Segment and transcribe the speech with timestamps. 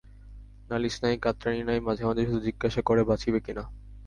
[0.69, 3.63] নালিশ নাই, কাতরানি নাই, মাঝে মাঝে শুধু জিজ্ঞাসা করে বাঁচিবে কি না।